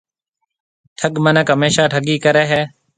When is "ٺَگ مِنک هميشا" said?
0.97-1.83